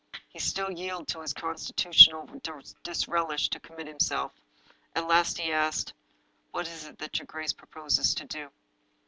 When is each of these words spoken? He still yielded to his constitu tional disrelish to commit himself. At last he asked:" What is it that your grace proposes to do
He 0.29 0.39
still 0.39 0.71
yielded 0.71 1.09
to 1.09 1.21
his 1.21 1.31
constitu 1.31 1.89
tional 1.91 2.65
disrelish 2.83 3.49
to 3.51 3.59
commit 3.59 3.85
himself. 3.85 4.31
At 4.95 5.05
last 5.07 5.37
he 5.37 5.51
asked:" 5.51 5.93
What 6.53 6.67
is 6.67 6.85
it 6.87 6.97
that 6.97 7.19
your 7.19 7.27
grace 7.27 7.53
proposes 7.53 8.15
to 8.15 8.25
do 8.25 8.49